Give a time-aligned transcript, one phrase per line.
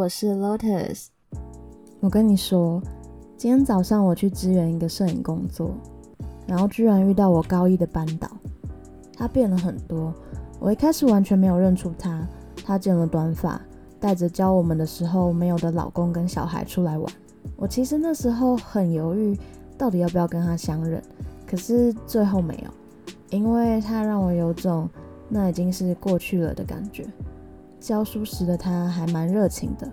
[0.00, 1.08] 我是 Lotus。
[2.00, 2.80] 我跟你说，
[3.36, 5.72] 今天早上我去支援一个摄影工作，
[6.46, 8.26] 然后居然遇到我高一的班导。
[9.14, 10.14] 他变了很多，
[10.58, 12.26] 我一开始完全没有认出他。
[12.64, 13.60] 他剪了短发，
[14.00, 17.12] 带着教我们的时候没有的老公跟小孩出来玩。
[17.56, 19.38] 我其实那时候很犹豫，
[19.76, 21.02] 到底要不要跟他相认，
[21.46, 22.70] 可是最后没有，
[23.28, 24.88] 因为他让我有种
[25.28, 27.04] 那已经是过去了的感觉。
[27.80, 29.90] 教书时的他还蛮热情的，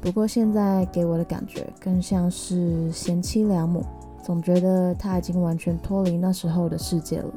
[0.00, 3.84] 不过现在给我的感觉更像是贤妻良母，
[4.24, 7.32] 总觉得他已经完全脱离那时候的世界了，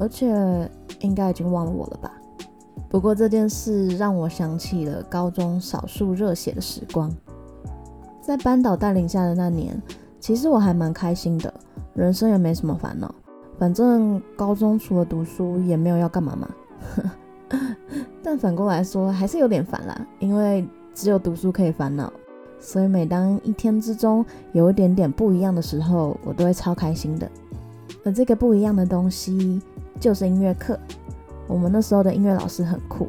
[0.00, 0.26] 而且
[1.00, 2.10] 应该已经忘了我了吧。
[2.88, 7.12] 不过这件事让我想起了高中少数热血的时光，
[8.20, 9.80] 在班导带领下的那年，
[10.20, 11.52] 其实我还蛮开心的，
[11.94, 13.14] 人生也没什么烦恼，
[13.58, 16.48] 反正高中除了读书也没有要干嘛嘛。
[18.32, 22.10] 但反过来说，还是有点烦啦，因为只有读书可以烦恼，
[22.58, 27.30] 所以每当一天之中有一点点不一样的时候，我都会超开心的。
[28.02, 29.60] 而这个不一样的东西
[30.00, 30.78] 就是音乐课。
[31.46, 33.06] 我们那时候的音乐老师很酷，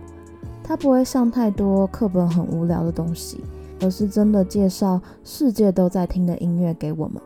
[0.62, 3.40] 他不会上太多课本很无聊的东西，
[3.80, 7.22] 而是真的介绍世界都在听的音乐给我们。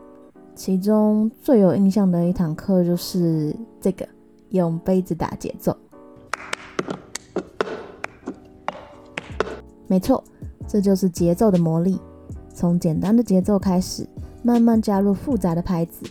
[0.53, 4.07] 其中最有印象的一堂课就是这个，
[4.49, 5.75] 用杯子打节奏。
[9.87, 10.23] 没错，
[10.67, 11.99] 这就是节奏的魔力。
[12.53, 14.07] 从简单的节奏开始，
[14.41, 16.05] 慢慢加入复杂的拍子，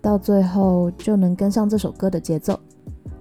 [0.00, 2.58] 到最后就能跟上这首歌的节奏。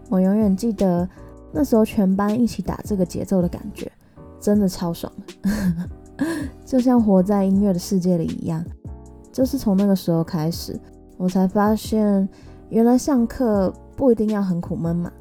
[0.10, 1.08] 我永远记得
[1.52, 3.92] 那时候全班一起打这个节奏的感觉，
[4.40, 5.12] 真的超爽，
[6.66, 8.66] 就像活在音乐的世界里一样。
[9.32, 10.78] 就是从那个时候开始，
[11.18, 12.28] 我才发现
[12.70, 15.12] 原来上课不一定要很苦闷嘛。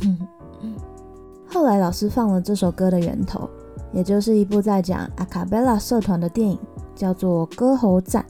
[1.46, 3.48] 后来老师放了这首歌的源头。
[3.94, 6.58] 也就是一部在讲阿卡贝拉社团的电影，
[6.96, 8.24] 叫做《歌喉战》。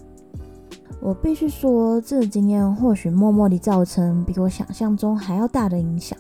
[1.01, 6.19] 我必须说，这经验或许默默地造成比我想象中还要大的影响。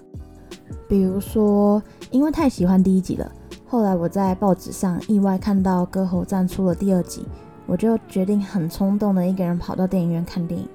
[0.88, 3.30] 比如说，因为太喜欢第一集了，
[3.66, 7.24] 后来我在报纸上意外看到《歌喉战》出了第二集，
[7.66, 10.68] 我就决定很冲动的一个人跑到电影院看电影。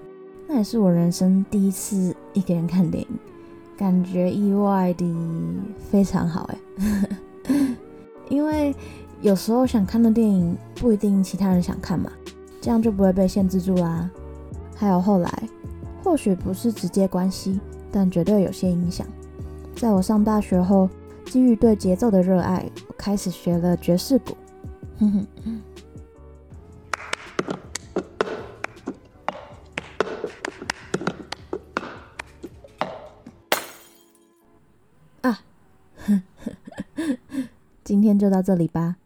[0.47, 3.09] 那也是我人生第一次一个人看电影，
[3.77, 5.05] 感觉意外的
[5.77, 7.09] 非常好哎。
[8.29, 8.73] 因为
[9.21, 12.09] 有时候想看的电影不一定其他人想看嘛，
[12.61, 14.09] 这样就不会被限制住啦。
[14.75, 15.43] 还有后来，
[16.03, 17.59] 或许不是直接关系，
[17.91, 19.05] 但绝对有些影响。
[19.75, 20.89] 在我上大学后，
[21.25, 24.37] 基于对节奏的热爱，我开始学了爵士鼓。
[24.99, 25.61] 哼哼。
[37.89, 38.97] 今天就到这里吧。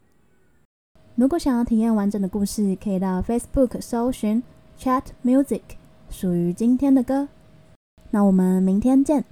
[1.16, 4.44] 如果想要体验完整的故事，可以到 Facebook 搜寻
[4.78, 5.62] Chat Music，
[6.10, 7.30] 属于今天的歌。
[8.10, 9.24] 那我们明天见。